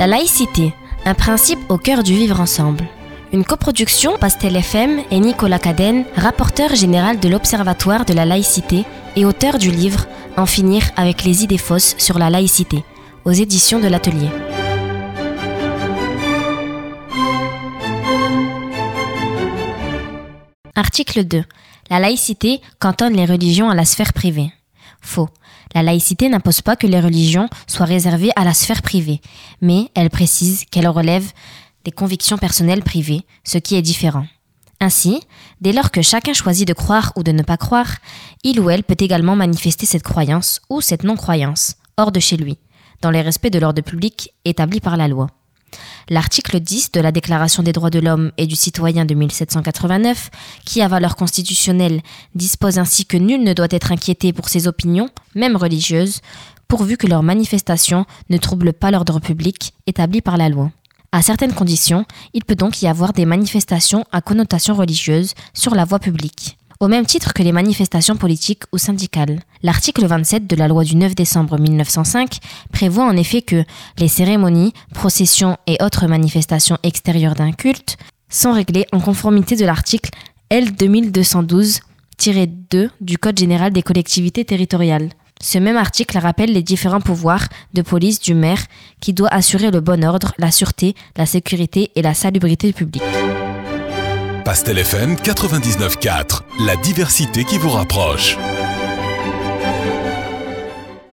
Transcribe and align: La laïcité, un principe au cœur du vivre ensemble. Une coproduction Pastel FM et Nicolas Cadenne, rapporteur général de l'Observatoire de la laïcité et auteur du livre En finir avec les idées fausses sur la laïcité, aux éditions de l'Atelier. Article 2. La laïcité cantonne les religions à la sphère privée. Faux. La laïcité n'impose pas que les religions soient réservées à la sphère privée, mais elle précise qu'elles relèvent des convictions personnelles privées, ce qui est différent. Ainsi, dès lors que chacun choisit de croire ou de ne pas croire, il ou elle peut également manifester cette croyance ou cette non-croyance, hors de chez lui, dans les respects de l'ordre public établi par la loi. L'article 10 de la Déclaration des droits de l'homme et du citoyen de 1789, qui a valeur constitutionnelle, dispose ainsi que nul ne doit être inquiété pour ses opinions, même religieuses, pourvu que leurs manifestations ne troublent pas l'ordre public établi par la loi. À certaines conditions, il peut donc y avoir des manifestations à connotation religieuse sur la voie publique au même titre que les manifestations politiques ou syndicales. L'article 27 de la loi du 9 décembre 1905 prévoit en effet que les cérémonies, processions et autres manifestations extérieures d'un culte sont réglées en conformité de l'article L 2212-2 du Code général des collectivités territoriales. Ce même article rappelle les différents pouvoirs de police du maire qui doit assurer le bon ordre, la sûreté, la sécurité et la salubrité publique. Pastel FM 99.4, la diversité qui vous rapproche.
La 0.00 0.06
laïcité, 0.06 0.72
un 1.04 1.12
principe 1.12 1.58
au 1.68 1.76
cœur 1.76 2.02
du 2.02 2.14
vivre 2.14 2.40
ensemble. 2.40 2.88
Une 3.34 3.44
coproduction 3.44 4.16
Pastel 4.16 4.56
FM 4.56 5.02
et 5.10 5.20
Nicolas 5.20 5.58
Cadenne, 5.58 6.06
rapporteur 6.16 6.74
général 6.74 7.20
de 7.20 7.28
l'Observatoire 7.28 8.06
de 8.06 8.14
la 8.14 8.24
laïcité 8.24 8.86
et 9.14 9.26
auteur 9.26 9.58
du 9.58 9.70
livre 9.70 10.06
En 10.38 10.46
finir 10.46 10.84
avec 10.96 11.22
les 11.24 11.44
idées 11.44 11.58
fausses 11.58 11.96
sur 11.98 12.18
la 12.18 12.30
laïcité, 12.30 12.82
aux 13.26 13.32
éditions 13.32 13.78
de 13.78 13.88
l'Atelier. 13.88 14.30
Article 20.76 21.24
2. 21.24 21.44
La 21.90 21.98
laïcité 21.98 22.62
cantonne 22.78 23.12
les 23.12 23.26
religions 23.26 23.68
à 23.68 23.74
la 23.74 23.84
sphère 23.84 24.14
privée. 24.14 24.50
Faux. 25.02 25.28
La 25.74 25.82
laïcité 25.82 26.28
n'impose 26.28 26.62
pas 26.62 26.76
que 26.76 26.86
les 26.86 27.00
religions 27.00 27.48
soient 27.66 27.86
réservées 27.86 28.30
à 28.36 28.44
la 28.44 28.54
sphère 28.54 28.82
privée, 28.82 29.20
mais 29.60 29.88
elle 29.94 30.10
précise 30.10 30.64
qu'elles 30.70 30.88
relèvent 30.88 31.32
des 31.84 31.92
convictions 31.92 32.38
personnelles 32.38 32.82
privées, 32.82 33.22
ce 33.44 33.58
qui 33.58 33.76
est 33.76 33.82
différent. 33.82 34.26
Ainsi, 34.80 35.20
dès 35.60 35.72
lors 35.72 35.90
que 35.90 36.02
chacun 36.02 36.32
choisit 36.32 36.66
de 36.66 36.72
croire 36.72 37.12
ou 37.16 37.22
de 37.22 37.32
ne 37.32 37.42
pas 37.42 37.56
croire, 37.56 37.96
il 38.42 38.60
ou 38.60 38.70
elle 38.70 38.82
peut 38.82 38.96
également 38.98 39.36
manifester 39.36 39.86
cette 39.86 40.02
croyance 40.02 40.60
ou 40.70 40.80
cette 40.80 41.04
non-croyance, 41.04 41.74
hors 41.98 42.12
de 42.12 42.20
chez 42.20 42.36
lui, 42.36 42.58
dans 43.02 43.10
les 43.10 43.20
respects 43.20 43.52
de 43.52 43.58
l'ordre 43.58 43.82
public 43.82 44.32
établi 44.44 44.80
par 44.80 44.96
la 44.96 45.08
loi. 45.08 45.28
L'article 46.12 46.58
10 46.58 46.90
de 46.90 47.00
la 47.00 47.12
Déclaration 47.12 47.62
des 47.62 47.72
droits 47.72 47.88
de 47.88 48.00
l'homme 48.00 48.32
et 48.36 48.48
du 48.48 48.56
citoyen 48.56 49.04
de 49.04 49.14
1789, 49.14 50.30
qui 50.64 50.82
a 50.82 50.88
valeur 50.88 51.14
constitutionnelle, 51.14 52.02
dispose 52.34 52.80
ainsi 52.80 53.06
que 53.06 53.16
nul 53.16 53.44
ne 53.44 53.52
doit 53.52 53.68
être 53.70 53.92
inquiété 53.92 54.32
pour 54.32 54.48
ses 54.48 54.66
opinions, 54.66 55.08
même 55.36 55.54
religieuses, 55.54 56.20
pourvu 56.66 56.96
que 56.96 57.06
leurs 57.06 57.22
manifestations 57.22 58.06
ne 58.28 58.38
troublent 58.38 58.72
pas 58.72 58.90
l'ordre 58.90 59.20
public 59.20 59.72
établi 59.86 60.20
par 60.20 60.36
la 60.36 60.48
loi. 60.48 60.72
À 61.12 61.22
certaines 61.22 61.54
conditions, 61.54 62.04
il 62.34 62.44
peut 62.44 62.56
donc 62.56 62.82
y 62.82 62.88
avoir 62.88 63.12
des 63.12 63.24
manifestations 63.24 64.04
à 64.10 64.20
connotation 64.20 64.74
religieuse 64.74 65.34
sur 65.54 65.76
la 65.76 65.84
voie 65.84 66.00
publique 66.00 66.58
au 66.80 66.88
même 66.88 67.04
titre 67.04 67.34
que 67.34 67.42
les 67.42 67.52
manifestations 67.52 68.16
politiques 68.16 68.62
ou 68.72 68.78
syndicales. 68.78 69.40
L'article 69.62 70.06
27 70.06 70.46
de 70.46 70.56
la 70.56 70.66
loi 70.66 70.82
du 70.82 70.96
9 70.96 71.14
décembre 71.14 71.58
1905 71.58 72.38
prévoit 72.72 73.04
en 73.04 73.16
effet 73.16 73.42
que 73.42 73.64
les 73.98 74.08
cérémonies, 74.08 74.72
processions 74.94 75.58
et 75.66 75.76
autres 75.82 76.06
manifestations 76.06 76.78
extérieures 76.82 77.34
d'un 77.34 77.52
culte 77.52 77.98
sont 78.30 78.52
réglées 78.52 78.86
en 78.92 79.00
conformité 79.00 79.56
de 79.56 79.66
l'article 79.66 80.10
L 80.48 80.70
2212-2 80.70 81.80
du 83.00 83.18
Code 83.18 83.38
général 83.38 83.72
des 83.72 83.82
collectivités 83.82 84.46
territoriales. 84.46 85.10
Ce 85.42 85.58
même 85.58 85.76
article 85.76 86.18
rappelle 86.18 86.52
les 86.52 86.62
différents 86.62 87.00
pouvoirs 87.00 87.46
de 87.74 87.82
police 87.82 88.20
du 88.20 88.34
maire 88.34 88.62
qui 89.00 89.12
doit 89.12 89.32
assurer 89.32 89.70
le 89.70 89.80
bon 89.80 90.04
ordre, 90.04 90.32
la 90.38 90.50
sûreté, 90.50 90.94
la 91.16 91.26
sécurité 91.26 91.90
et 91.94 92.02
la 92.02 92.14
salubrité 92.14 92.72
publique. 92.72 93.02
Pastel 94.50 94.78
FM 94.78 95.14
99.4, 95.14 96.40
la 96.66 96.74
diversité 96.74 97.44
qui 97.44 97.56
vous 97.56 97.70
rapproche. 97.70 98.36